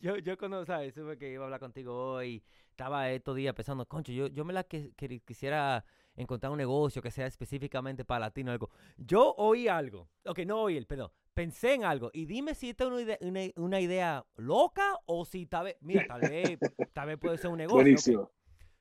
[0.00, 0.94] yo, yo cuando, ¿sabes?
[0.94, 4.52] Supe que iba a hablar contigo hoy, estaba estos días pensando, concho, yo, yo me
[4.52, 4.92] la que,
[5.24, 8.70] quisiera encontrar un negocio que sea específicamente para latino algo.
[8.96, 12.90] Yo oí algo, ok, no oí, perdón, pensé en algo y dime si esta es
[12.90, 13.18] una idea,
[13.56, 16.58] una, idea loca o si tal vez, mira, tal vez,
[16.92, 17.82] tal vez puede ser un negocio.
[17.82, 18.30] Buenísimo.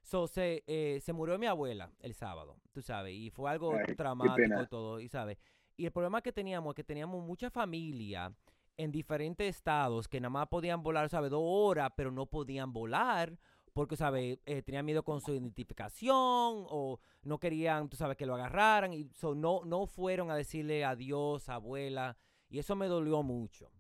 [0.04, 4.62] So, se, eh, se murió mi abuela el sábado, tú sabes, y fue algo traumático
[4.62, 5.38] y todo, y sabes.
[5.78, 8.34] Y el problema que teníamos es que teníamos mucha familia
[8.78, 11.30] en diferentes estados que nada más podían volar, ¿sabes?
[11.30, 13.38] Dos horas, pero no podían volar
[13.74, 14.40] porque, ¿sabes?
[14.46, 19.10] Eh, tenían miedo con su identificación o no querían, tú sabes, que lo agarraran y
[19.36, 22.18] no, no fueron a decirle adiós, abuela.
[22.50, 23.72] Y eso me dolió mucho.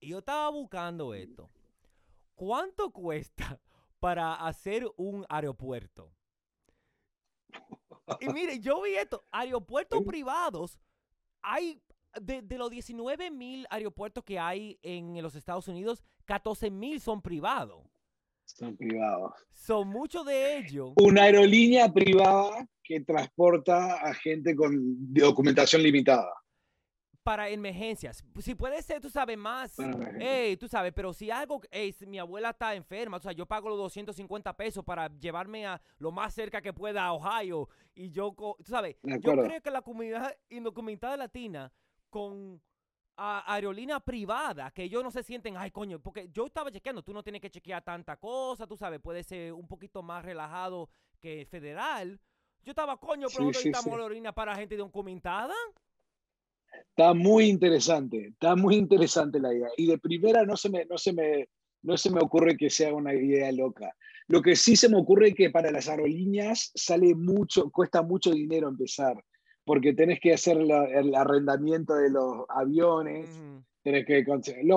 [0.00, 1.50] Y yo estaba buscando esto.
[2.34, 3.60] ¿Cuánto cuesta
[4.00, 6.10] para hacer un aeropuerto?
[8.20, 10.78] Y mire, yo vi esto, aeropuertos privados,
[11.40, 11.80] hay
[12.20, 17.22] de, de, los 19 mil aeropuertos que hay en los Estados Unidos, 14 mil son
[17.22, 17.93] privados.
[18.44, 19.32] Son privados.
[19.52, 20.92] Son muchos de ellos.
[20.96, 24.72] Una aerolínea privada que transporta a gente con
[25.12, 26.32] documentación limitada.
[27.22, 28.22] Para emergencias.
[28.40, 29.76] Si puede ser, tú sabes, más.
[30.18, 33.70] Hey, tú sabes, pero si algo, hey, mi abuela está enferma, o sea, yo pago
[33.70, 37.70] los 250 pesos para llevarme a lo más cerca que pueda a Ohio.
[37.94, 41.72] Y yo, tú sabes, yo creo que la comunidad indocumentada latina
[42.10, 42.60] con
[43.16, 47.12] a aerolínea privada que ellos no se sienten, ay coño, porque yo estaba chequeando, tú
[47.12, 50.88] no tienes que chequear tanta cosa, tú sabes, puede ser un poquito más relajado
[51.20, 52.20] que federal.
[52.62, 55.54] Yo estaba, coño, pero sí, sí, aerolínea para gente documentada.
[56.88, 59.68] Está muy interesante, está muy interesante la idea.
[59.76, 61.48] Y de primera no se me, no se me,
[61.82, 63.94] no se me ocurre que sea una idea loca.
[64.26, 68.30] Lo que sí se me ocurre es que para las aerolíneas sale mucho, cuesta mucho
[68.30, 69.22] dinero empezar,
[69.64, 73.28] porque tenés que hacer el arrendamiento de los aviones,
[73.82, 74.24] tenés que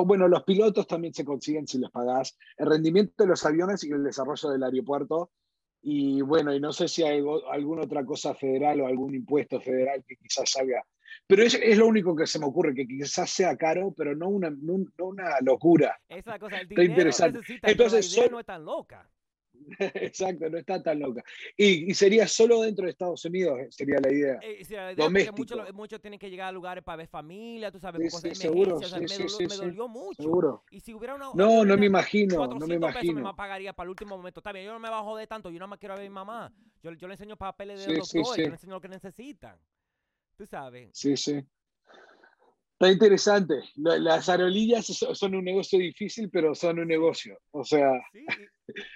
[0.06, 3.92] bueno, los pilotos también se consiguen si les pagás, el rendimiento de los aviones y
[3.92, 5.32] el desarrollo del aeropuerto.
[5.82, 10.04] Y bueno, y no sé si hay alguna otra cosa federal o algún impuesto federal
[10.06, 10.84] que quizás salga.
[11.28, 14.28] Pero es, es, lo único que se me ocurre, que quizás sea caro, pero no
[14.28, 15.98] una, no, una locura.
[16.10, 17.60] Esa es la cosa, el dinero Está interesante.
[17.64, 19.10] Entonces, la idea no es tan loca.
[19.80, 21.24] Exacto, no está tan loca.
[21.56, 24.40] Y, sería solo dentro de Estados Unidos, eh, sería la idea.
[24.42, 28.38] Eh, muchos, muchos, tienen que llegar a lugares para ver familia, tú sabes, sí, cosas
[28.38, 30.24] seguro, me, dolió, mucho.
[30.24, 30.64] Seguro.
[30.72, 33.22] Y si hubiera una, no, no me imagino, no me imagino.
[33.22, 34.40] me pagaría para el último momento.
[34.40, 36.14] Está bien, yo no me bajo de tanto, yo no más quiero ver a mi
[36.14, 36.54] mamá.
[36.82, 39.58] Yo, yo le enseño papeles de doctor, yo le enseño lo que necesitan.
[40.38, 40.92] Tú sabes.
[40.94, 41.44] Sí, sí.
[42.80, 43.56] Está interesante.
[43.76, 47.40] Las aerolíneas son un negocio difícil, pero son un negocio.
[47.50, 47.92] O sea,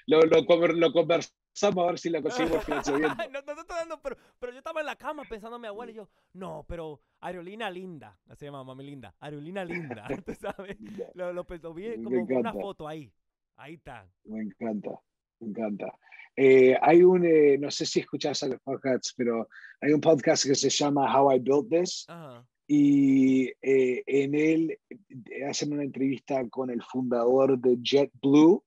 [0.05, 3.15] lo, lo, lo, conversamos a ver si la conseguimos financiamiento.
[3.31, 5.91] no, no, no, no, pero, pero yo estaba en la cama pensando a mi abuela
[5.91, 8.19] y yo, no, pero aerolínea linda.
[8.27, 9.15] Así se llama mami linda.
[9.19, 10.05] Aerolínea linda.
[10.27, 10.77] ¿Tú sabes?
[11.15, 13.11] Lo, lo, vi como una foto ahí.
[13.55, 14.07] Ahí está.
[14.25, 14.91] Me encanta.
[15.39, 15.97] Me encanta.
[16.35, 19.49] Eh, hay un, eh, no sé si escuchas a los podcasts, pero
[19.81, 22.05] hay un podcast que se llama How I Built This.
[22.07, 28.63] Ajá y eh, en él eh, hacen una entrevista con el fundador de JetBlue,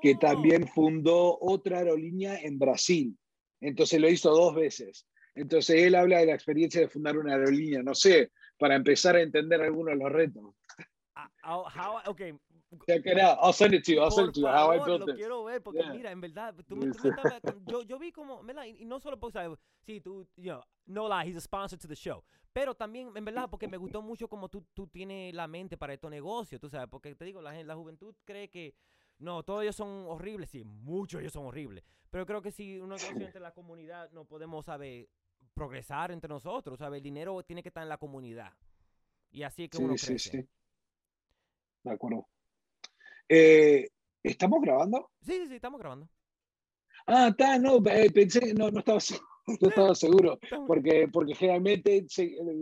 [0.00, 0.66] que también oh.
[0.68, 3.18] fundó otra aerolínea en Brasil.
[3.60, 5.08] Entonces lo hizo dos veces.
[5.34, 9.22] Entonces él habla de la experiencia de fundar una aerolínea, no sé, para empezar a
[9.22, 10.44] entender algunos de los retos.
[11.16, 12.34] Ah, how, okay.
[12.86, 13.38] Check it out.
[13.42, 14.00] I'll send it to you.
[14.00, 14.46] I'll send it to you.
[14.46, 17.10] How I built lo quiero ver porque mira, en verdad, tú, tú
[17.66, 21.36] yo, yo vi como, y no solo porque, sí, tú, you know, no lie, he's
[21.36, 22.22] a sponsor to the show.
[22.52, 25.94] Pero también, en verdad, porque me gustó mucho como tú, tú tienes la mente para
[25.94, 28.74] estos negocios, tú sabes, porque te digo, la, la juventud cree que,
[29.18, 32.96] no, todos ellos son horribles, sí, muchos ellos son horribles, pero creo que si uno
[32.96, 35.08] negocio entre la comunidad no podemos, saber
[35.54, 36.98] progresar entre nosotros, ¿sabes?
[36.98, 38.52] El dinero tiene que estar en la comunidad.
[39.30, 40.18] Y así es que uno crece.
[40.18, 40.48] Sí, sí.
[41.84, 42.26] De acuerdo.
[43.28, 43.88] Eh,
[44.22, 45.10] ¿Estamos grabando?
[45.20, 46.08] Sí, sí, sí, estamos grabando.
[47.06, 48.98] Ah, está, no, eh, pensé, no, no estaba
[49.60, 52.06] no estaba seguro, porque, porque generalmente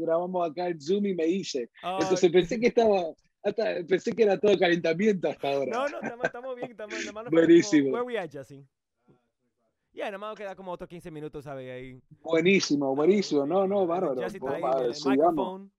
[0.00, 1.70] grabamos acá en Zoom y me dice.
[1.82, 5.72] Entonces pensé que estaba, hasta, pensé que era todo calentamiento hasta ahora.
[5.72, 6.94] No, no, estamos, bien, estamos,
[7.30, 7.90] Buenísimo.
[7.90, 8.30] Como, where we at?
[8.30, 8.42] Ya,
[9.92, 11.70] yeah, nada más queda como otros 15 minutos, ¿sabes?
[11.70, 12.00] Ahí.
[12.22, 13.44] Buenísimo, buenísimo.
[13.44, 14.22] No, no, bárbaro.
[14.22, 15.70] Jesse está ahí, el micrófono.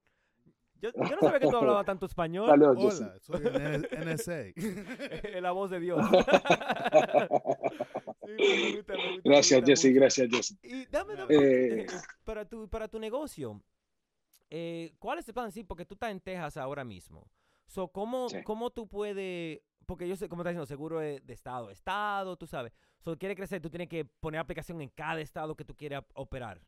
[0.82, 2.50] Yo, yo, no sabía que tú hablabas tanto español.
[2.50, 2.74] Hola,
[3.22, 4.46] soy el NSA.
[5.42, 6.04] la voz de Dios.
[9.24, 10.58] gracias, Jesse, gracias, Jesse.
[10.64, 11.86] Y dame, dame eh,
[12.24, 13.62] para, tu, para tu negocio,
[14.50, 15.52] eh, ¿cuál es el plan?
[15.52, 17.30] Sí, porque tú estás en Texas ahora mismo.
[17.68, 22.38] So, ¿cómo, ¿Cómo tú puedes porque yo sé, como estás diciendo, seguro de, estado estado,
[22.38, 22.72] tú sabes.
[23.00, 26.62] So, quiere crecer, tú tienes que poner aplicación en cada estado que tú quieras operar.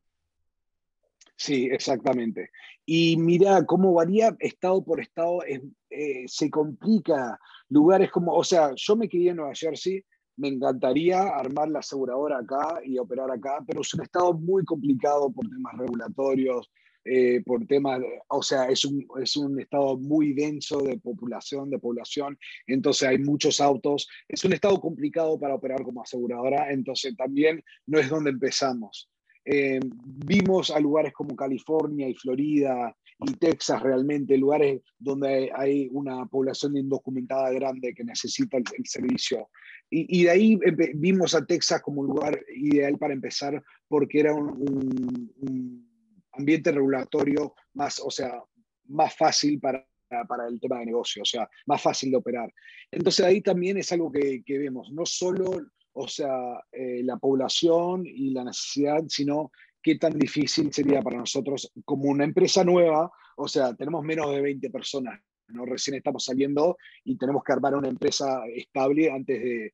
[1.35, 2.51] Sí, exactamente.
[2.85, 8.95] Y mira cómo varía estado por estado, eh, se complica lugares como, o sea, yo
[8.95, 10.03] me quería en Nueva Jersey,
[10.37, 15.31] me encantaría armar la aseguradora acá y operar acá, pero es un estado muy complicado
[15.31, 16.71] por temas regulatorios,
[17.05, 21.77] eh, por temas, o sea, es un, es un estado muy denso de población, de
[21.77, 27.61] población, entonces hay muchos autos, es un estado complicado para operar como aseguradora, entonces también
[27.85, 29.09] no es donde empezamos.
[29.45, 36.25] Eh, vimos a lugares como California y Florida y Texas realmente, lugares donde hay una
[36.25, 39.49] población indocumentada grande que necesita el, servicio.
[39.89, 40.59] Y, de ahí
[40.95, 45.87] vimos a Texas como un lugar ideal para empezar porque era un,
[46.31, 48.41] ambiente regulatorio más, o sea,
[48.87, 49.85] más fácil para,
[50.27, 52.51] para el tema de negocio, o sea, más fácil de operar.
[52.89, 55.61] Entonces ahí también es algo que, que vemos, no solo
[55.93, 59.51] o sea, eh, la población y la necesidad, sino
[59.81, 64.41] qué tan difícil sería para nosotros como una empresa nueva, o sea, tenemos menos de
[64.41, 65.65] 20 personas, ¿no?
[65.65, 69.73] recién estamos saliendo y tenemos que armar una empresa estable antes de,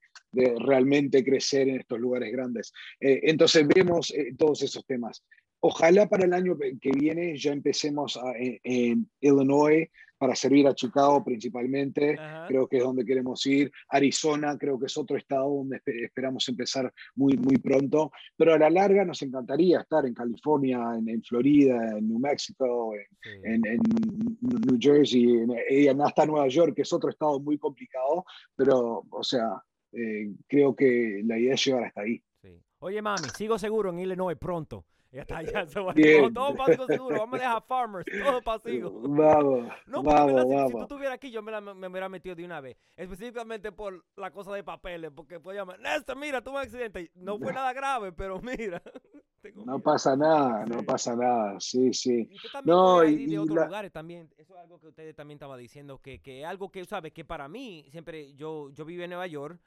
[0.59, 2.71] realmente crecer en estos lugares grandes.
[2.99, 5.23] Eh, entonces vemos eh, todos esos temas.
[5.59, 8.17] Ojalá para el año que viene ya empecemos
[8.63, 13.71] en Illinois para servir a Chicago principalmente, creo que es donde queremos ir.
[13.87, 18.69] Arizona creo que es otro estado donde esperamos empezar muy, muy pronto, pero a la
[18.69, 22.93] larga nos encantaría estar en California, en, Florida, en New Mexico,
[23.43, 29.23] en, New Jersey, en, hasta Nueva York, que es otro estado muy complicado, pero, o
[29.23, 32.21] sea, eh, creo que la idea es llegar hasta ahí.
[32.81, 34.85] Oye, mami, sigo seguro en Illinois pronto.
[35.11, 35.93] Ya está, ya se va.
[36.33, 37.19] Todo pasivo seguro.
[37.19, 38.91] Vamos a dejar farmers, todo pasivo.
[39.09, 39.67] Vamos.
[39.87, 40.71] No, vamos, verdad, si, vamos.
[40.71, 42.77] si, tú estuvieras aquí, yo me, la, me, hubiera metido de una vez.
[42.95, 45.11] Específicamente por la cosa de papeles.
[45.15, 47.11] Porque pues llamar, Néstor, mira, tuve un accidente.
[47.15, 48.81] No fue nada grave, pero mira.
[49.65, 51.59] no pasa nada, no pasa nada.
[51.59, 52.27] Sí, sí.
[52.29, 53.65] Y usted también no, y, de otros la...
[53.65, 54.29] lugares también.
[54.37, 55.97] Eso es algo que ustedes también estaban diciendo.
[55.97, 57.13] Que, que algo que, ¿sabes?
[57.13, 59.59] Que para mí, siempre, yo, yo viví en Nueva York.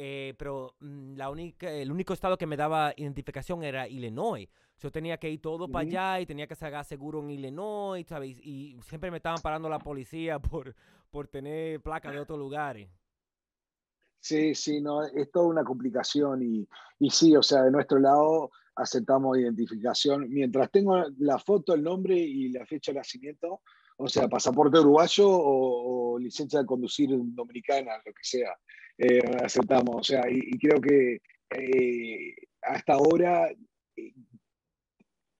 [0.00, 4.48] Eh, pero mm, la única, el único estado que me daba identificación era Illinois.
[4.78, 5.72] Yo tenía que ir todo uh -huh.
[5.72, 8.38] para allá y tenía que sacar seguro en Illinois, ¿sabes?
[8.40, 10.72] Y siempre me estaban parando la policía por,
[11.10, 12.88] por tener placas de otros lugares.
[14.20, 16.68] Sí, sí, no, es toda una complicación y,
[17.00, 20.28] y sí, o sea, de nuestro lado aceptamos identificación.
[20.28, 23.62] Mientras tengo la foto, el nombre y la fecha de nacimiento,
[23.98, 28.56] o sea, pasaporte uruguayo o, licencia de conducir dominicana, lo que sea,
[28.96, 29.96] eh, aceptamos.
[29.96, 33.48] O sea, y, creo que eh, hasta ahora,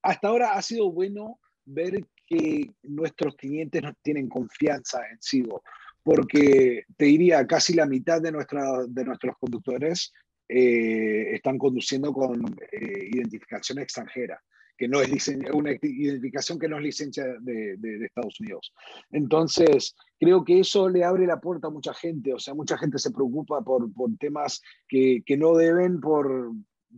[0.03, 5.63] hasta ahora ha sido bueno ver que nuestros clientes nos tienen confianza en Sigo,
[6.03, 10.13] porque te diría, casi la mitad de, nuestra, de nuestros conductores
[10.49, 12.43] eh, están conduciendo con
[12.73, 14.43] eh, identificación extranjera,
[14.79, 18.73] que no es una identificación que no es licencia de, de, de, Estados Unidos.
[19.11, 22.99] Entonces, creo que eso le abre la puerta a mucha gente, o sea, mucha gente
[22.99, 26.53] se preocupa por, por temas que, que no deben por,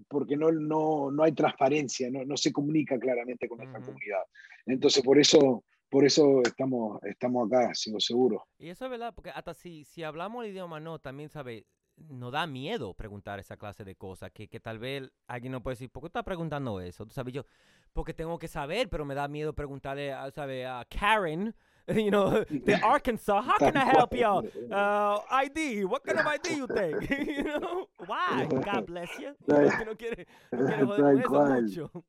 [0.09, 3.87] porque no, no, no hay transparencia, no, no se comunica claramente con nuestra uh -huh.
[3.87, 4.23] comunidad.
[4.67, 8.47] Entonces, por eso por eso estamos, estamos acá, sigo seguro.
[8.59, 11.65] Y eso es verdad, porque hasta si, si hablamos el idioma no, también, ¿sabes?
[12.09, 15.75] Nos da miedo preguntar esa clase de cosas, que, que tal vez alguien no puede
[15.75, 17.05] decir, ¿por qué estás preguntando eso?
[17.07, 17.35] ¿Tú sabes?
[17.35, 17.45] Yo,
[17.93, 20.67] porque tengo que saber, pero me da miedo preguntarle, ¿sabes?
[20.67, 21.55] A Karen,
[21.89, 24.51] you know, de Arkansas, how can I help you?
[24.71, 27.11] Uh, ID, what kind of ID you take?
[27.11, 28.47] you know, why?
[28.47, 29.35] God bless you.
[29.49, 32.05] no quiere, no quiere joder con eso mucho.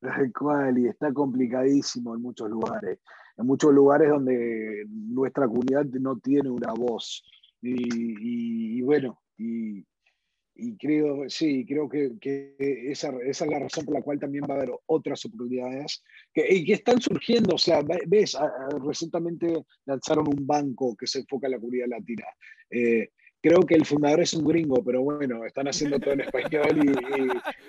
[0.00, 2.98] Tal cual, y está complicadísimo en muchos lugares.
[3.36, 7.24] En muchos lugares donde nuestra comunidad no tiene una voz.
[7.66, 9.84] Y, y, y bueno, y,
[10.54, 12.54] y, creo, sí, creo que, que
[12.90, 16.02] esa, esa, es la razón por la cual también va a haber otras oportunidades
[16.32, 17.56] que, y que están surgiendo.
[17.56, 18.36] O sea, ves,
[18.84, 22.24] recientemente lanzaron un banco que se enfoca en la comunidad latina.
[22.70, 23.10] Eh,
[23.42, 26.84] creo que el fundador es un gringo, pero bueno, están haciendo todo en español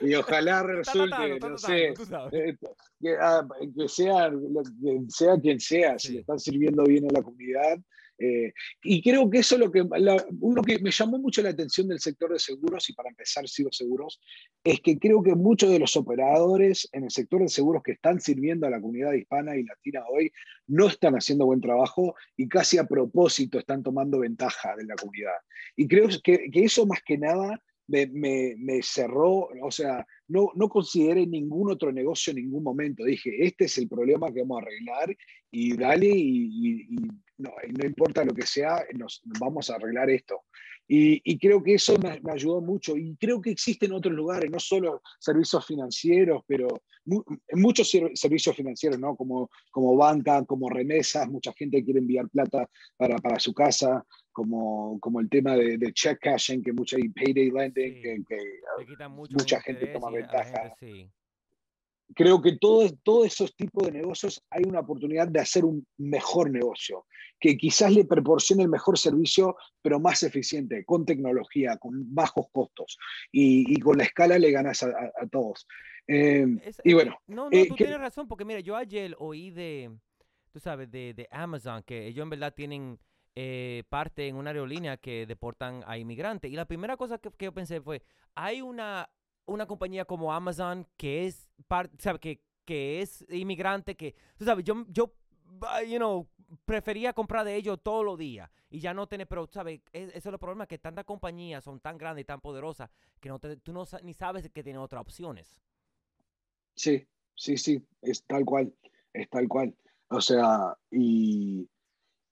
[0.01, 1.93] y, y, y ojalá resulte, no sé,
[2.31, 2.55] eh,
[2.99, 7.21] que, ah, que, sea, que sea quien sea, si le están sirviendo bien a la
[7.21, 7.79] comunidad.
[8.19, 8.53] Eh,
[8.83, 10.17] y creo que eso es lo que, la,
[10.65, 14.19] que me llamó mucho la atención del sector de seguros, y para empezar sigo seguros,
[14.63, 18.19] es que creo que muchos de los operadores en el sector de seguros que están
[18.19, 20.31] sirviendo a la comunidad hispana y latina hoy
[20.67, 25.37] no están haciendo buen trabajo y casi a propósito están tomando ventaja de la comunidad.
[25.75, 30.69] Y creo que, que eso más que nada me, me, cerró, o sea, no, no
[30.69, 33.03] consideré ningún otro negocio en ningún momento.
[33.03, 35.17] Dije, este es el problema que vamos a arreglar
[35.51, 36.97] y dale y, y, y
[37.37, 40.43] no, no, importa lo que sea, nos, vamos a arreglar esto.
[40.87, 42.95] Y, y creo que eso me, me, ayudó mucho.
[42.95, 46.67] Y creo que existen otros lugares, no solo servicios financieros, pero
[47.05, 47.23] mu
[47.53, 49.15] muchos servicios financieros, ¿no?
[49.15, 54.99] Como, como banca, como remesas, mucha gente quiere enviar plata para, para su casa, como,
[54.99, 58.01] como el tema de, de check cashing, que mucha y payday lending, sí.
[58.01, 60.75] que, que mucha gente toma ventaja.
[60.75, 61.11] Gente, sí.
[62.15, 66.49] Creo que todos todo esos tipos de negocios hay una oportunidad de hacer un mejor
[66.49, 67.05] negocio,
[67.39, 72.97] que quizás le proporcione el mejor servicio, pero más eficiente, con tecnología, con bajos costos.
[73.31, 75.67] Y, y con la escala le ganas a, a, a todos.
[76.07, 77.19] Eh, es, y bueno.
[77.27, 79.91] No, no, eh, tú que, tienes razón, porque mira, yo ayer oí de,
[80.51, 82.99] tú sabes, de, de Amazon, que ellos en verdad tienen
[83.35, 86.51] eh, parte en una aerolínea que deportan a inmigrantes.
[86.51, 88.01] Y la primera cosa que, que yo pensé fue,
[88.35, 89.09] hay una,
[89.47, 91.49] una compañía como Amazon que es,
[91.97, 95.13] sabe, que, que es inmigrante, que, tú sabes, yo, yo,
[95.87, 96.27] you know,
[96.65, 99.81] prefería comprar de ellos todos los días y ya no tener, pero, ¿sabes?
[99.91, 103.29] Es, eso es el problema, que tantas compañías son tan grandes y tan poderosas que
[103.29, 105.61] no te, tú no ni sabes que tienen otras opciones.
[106.75, 108.73] Sí, sí, sí, es tal cual,
[109.13, 109.75] es tal cual.
[110.09, 111.67] O sea, y,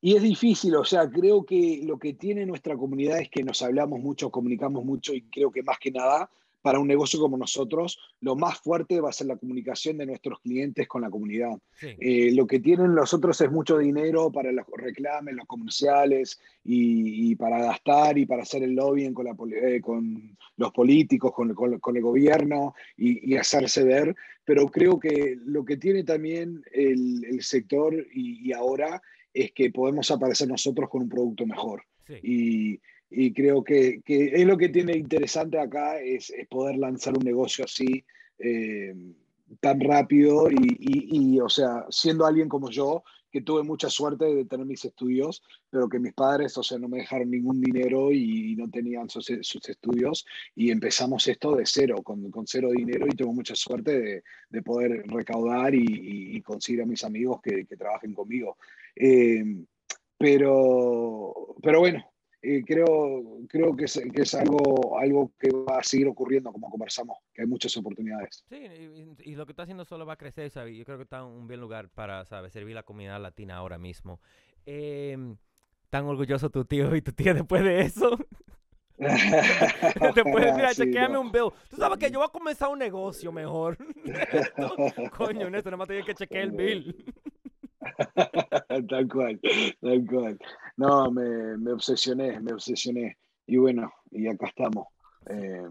[0.01, 3.61] y es difícil, o sea, creo que lo que tiene nuestra comunidad es que nos
[3.61, 6.29] hablamos mucho, comunicamos mucho y creo que más que nada
[6.66, 10.39] para un negocio como nosotros, lo más fuerte va a ser la comunicación de nuestros
[10.39, 11.51] clientes con la comunidad.
[11.80, 11.95] Sí.
[11.99, 17.30] Eh, lo que tienen los otros es mucho dinero para los reclames, los comerciales y,
[17.30, 21.53] y para gastar y para hacer el lobbying con, la, eh, con los políticos, con,
[21.53, 24.16] con, con el gobierno y, y, hacerse ver.
[24.43, 29.70] Pero creo que lo que tiene también el, el sector y, y, ahora es que
[29.70, 31.84] podemos aparecer nosotros con un producto mejor.
[32.07, 32.16] Sí.
[32.24, 32.80] Y,
[33.18, 37.24] y creo que, que, es lo que tiene interesante acá, es, es poder lanzar un
[37.24, 38.03] negocio así,
[38.39, 38.93] eh,
[39.61, 44.66] tan rápido y, o sea, siendo alguien como yo, que tuve mucha suerte de tener
[44.66, 48.70] mis estudios, pero que mis padres, o sea, no me dejaron ningún dinero y no
[48.70, 53.55] tenían sus, estudios y empezamos esto de cero, con, con cero dinero y tengo mucha
[53.55, 58.57] suerte de, poder recaudar y, conseguir a mis amigos que, trabajen conmigo.
[58.95, 59.43] Eh,
[60.18, 62.05] pero, pero bueno,
[62.65, 67.17] creo, creo que, es, que es algo, algo que va a seguir ocurriendo, como conversamos,
[67.33, 68.45] que hay muchas oportunidades.
[68.49, 68.65] Sí,
[69.23, 70.77] y, lo que está haciendo solo va a crecer, ¿sabes?
[70.77, 72.53] Yo creo que está en un buen lugar para, ¿sabes?
[72.53, 74.19] Servir la comunidad latina ahora mismo.
[74.65, 75.17] Eh,
[75.89, 78.17] tan orgulloso tu tío y tu tía después de eso.
[78.97, 81.51] Después, mira, chequeame un bill.
[81.69, 83.77] Tú sabes que yo voy a comenzar un negocio mejor.
[85.17, 87.13] Coño, Néstor, nada más tengo que chequear el bill.
[88.89, 89.39] tal cual,
[89.81, 90.39] tal cual.
[90.77, 93.17] No, me, me, obsesioné, me obsesioné.
[93.47, 94.88] Y bueno, y acá estamos.
[95.27, 95.69] Eh,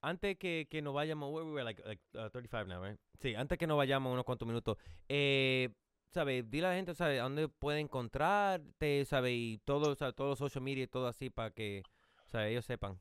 [0.00, 2.98] antes que, que nos vayamos, we were like, like uh, 35 now, right?
[3.20, 4.76] Sí, antes que nos vayamos unos cuantos minutos,
[5.08, 5.70] eh,
[6.10, 6.48] ¿sabes?
[6.50, 7.20] Dile a la gente, ¿sabes?
[7.20, 9.32] ¿A dónde puede encontrarte, ¿sabes?
[9.34, 10.14] Y todo, ¿sabes?
[10.14, 11.82] todos los social media y todo así para que,
[12.26, 12.50] ¿sabes?
[12.50, 12.98] Ellos sepan.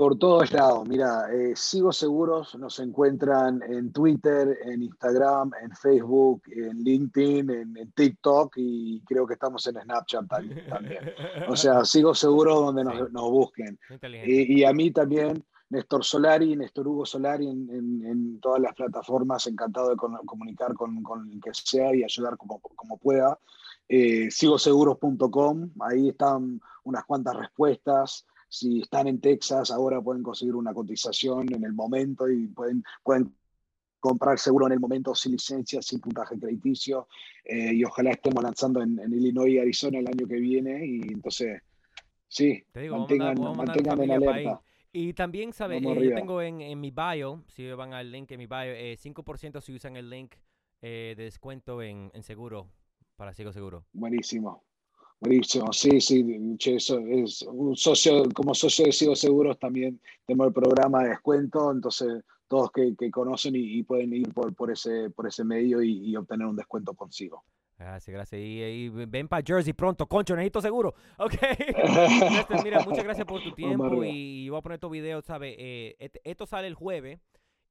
[0.00, 6.40] Por todos lados, mira, eh, Sigo Seguros nos encuentran en Twitter, en Instagram, en Facebook,
[6.46, 10.64] en LinkedIn, en, TikTok y creo que estamos en Snapchat también.
[11.50, 13.78] O sea, Sigo Seguros donde nos, busquen.
[14.24, 19.96] Y, a mí también, Néstor Solari, Néstor Hugo Solari en, todas las plataformas, encantado de
[19.96, 23.38] comunicar con, con, el que sea y ayudar como, como pueda.
[23.86, 30.74] Eh, sigoseguros.com, ahí están unas cuantas respuestas si están en Texas, ahora pueden conseguir una
[30.74, 33.32] cotización en el momento y pueden, pueden
[34.00, 37.06] comprar seguro en el momento sin licencia, sin puntaje crediticio.
[37.44, 40.84] Eh, y ojalá estemos lanzando en, Illinois y Arizona el año que viene.
[40.84, 41.62] Y entonces,
[42.26, 43.38] sí, mantengan,
[44.02, 44.60] en alerta.
[44.92, 45.80] Y también, ¿sabes?
[45.80, 48.96] Eh, yo tengo en, en, mi bio, si van al link en mi bio, eh,
[49.00, 50.34] 5% si usan el link
[50.82, 52.66] eh, de descuento en, en seguro,
[53.14, 53.84] para Sigo Seguro.
[53.92, 54.64] Buenísimo.
[55.20, 56.24] Buenísimo, sí, sí,
[56.64, 61.70] eso es un socio, como socio de Sigo Seguros también tenemos el programa de descuento,
[61.70, 66.16] entonces todos que, que conocen y, pueden ir por, por, ese, por ese medio y,
[66.16, 67.44] obtener un descuento consigo.
[67.78, 68.40] Gracias, gracias.
[68.42, 70.94] Y, ven para Jersey pronto, concho, necesito seguro.
[71.18, 71.34] Ok.
[72.64, 75.54] mira, muchas gracias por tu tiempo y voy a poner tu video, ¿sabes?
[75.58, 77.20] Eh, esto sale el jueves.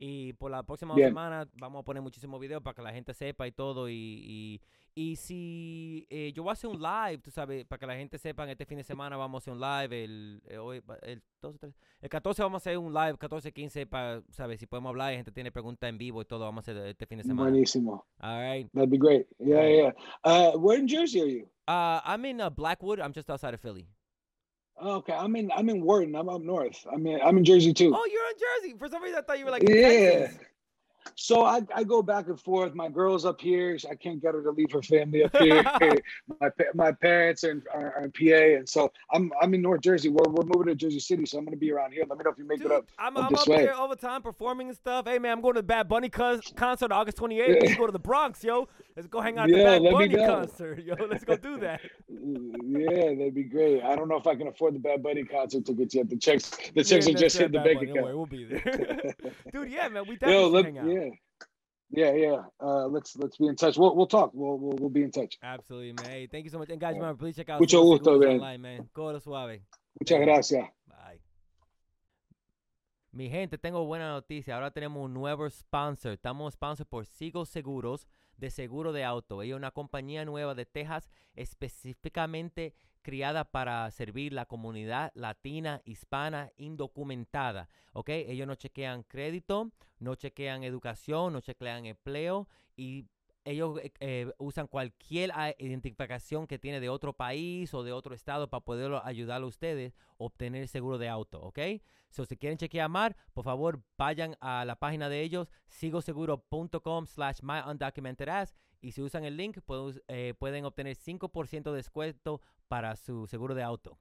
[0.02, 3.46] Y por la próxima semana vamos a poner muchísimos videos para que la gente sepa
[3.46, 3.90] y todo.
[3.90, 4.62] Y,
[4.96, 8.18] y si eh, yo voy a hacer un live, tú sabes, para que la gente
[8.18, 11.74] sepa, este fin de semana vamos a hacer un live, el, eh, hoy, el, 12,
[12.02, 14.60] el 14 vamos a hacer un live, 14, 15, para, ¿sabes?
[14.60, 17.06] Si podemos hablar, la gente tiene preguntas en vivo y todo, vamos a hacer este
[17.06, 17.50] fin de semana.
[17.50, 18.06] Buenísimo.
[18.20, 18.72] All right.
[18.74, 19.28] That'd be great.
[19.38, 19.92] Yeah, yeah.
[20.24, 21.50] Uh, where in Jersey are you?
[21.68, 23.00] Uh, I'm in uh, Blackwood.
[23.00, 23.88] I'm just outside of Philly.
[24.82, 26.16] Okay, I'm in I'm in Wharton.
[26.16, 26.86] I'm up north.
[26.92, 27.94] I'm in I'm in Jersey too.
[27.96, 28.78] Oh, you're in Jersey.
[28.78, 29.90] For some reason, I thought you were like yeah.
[29.90, 30.40] Texas.
[31.16, 32.74] So I, I go back and forth.
[32.74, 33.78] My girl's up here.
[33.90, 35.64] I can't get her to leave her family up here.
[36.40, 39.82] my my parents are in, are, are in, PA, and so I'm I'm in North
[39.82, 40.10] Jersey.
[40.10, 42.04] We're, we're moving to Jersey City, so I'm going to be around here.
[42.08, 42.86] Let me know if you make Dude, it up.
[42.98, 45.06] I'm, up I'm up here all the time performing and stuff.
[45.08, 47.48] Hey man, I'm going to the Bad Bunny concert August 28th.
[47.48, 47.56] Yeah.
[47.62, 48.68] Let's go to the Bronx, yo.
[48.96, 50.96] Let's go hang out at yeah, the Bad Bunny concert, yo.
[51.10, 51.80] Let's go do that.
[52.10, 53.82] yeah, that'd be great.
[53.84, 56.10] I don't know if I can afford the Bad Bunny concert tickets yet.
[56.10, 58.14] The checks the checks yeah, are just hit the bank account.
[58.14, 59.14] We'll be there.
[59.54, 60.86] Dude, yeah, man, we definitely yo, let, hang out.
[61.00, 61.16] Yeah.
[61.92, 62.42] Yeah, yeah.
[62.60, 63.78] Uh, let's let's be in touch.
[63.78, 64.32] We'll we'll talk.
[64.34, 65.40] We'll we'll, we'll be in touch.
[65.42, 66.06] Absolutely, man.
[66.06, 66.70] Hey, thank you so much.
[66.70, 67.60] And guys, remember, please check out.
[67.60, 68.40] Mucho gusto, man.
[68.40, 68.90] Online, man.
[68.94, 69.64] Codo suave.
[70.00, 70.68] Muchas gracias.
[70.88, 71.20] Bye.
[73.12, 74.56] Mi gente, tengo buena noticia.
[74.56, 76.12] Ahora tenemos un nuevo sponsor.
[76.14, 79.42] Estamos sponsor por Sigo Seguros de seguro de auto.
[79.42, 86.52] Ella es una compañía nueva de Texas específicamente criada para servir la comunidad latina, hispana,
[86.58, 87.70] indocumentada.
[87.94, 88.10] ¿Ok?
[88.10, 93.08] Ellos no chequean crédito, no chequean educación, no chequean empleo y
[93.46, 98.14] ellos eh, eh, usan cualquier ah, identificación que tiene de otro país o de otro
[98.14, 101.60] estado para poder ayudar a ustedes a obtener seguro de auto, ¿ok?
[102.10, 107.40] So, si quieren chequear más, por favor, vayan a la página de ellos, sigoseguro.com slash
[107.42, 107.60] my
[108.82, 109.58] y si usan el link,
[110.08, 113.98] eh, pueden obtener 5% de descuento para su seguro de auto.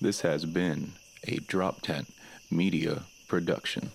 [0.00, 0.92] This has been
[1.26, 2.08] a Drop Tent
[2.50, 3.90] Media Production.